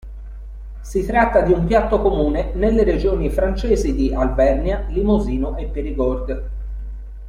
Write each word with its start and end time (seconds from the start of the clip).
Si 0.81 1.05
tratta 1.05 1.41
di 1.41 1.51
un 1.51 1.67
piatto 1.67 2.01
comune 2.01 2.55
nelle 2.55 2.83
regioni 2.83 3.29
francesi 3.29 3.93
di 3.93 4.11
Alvernia, 4.11 4.79
Limosino 4.87 5.55
e 5.57 5.65
Périgord. 5.67 6.49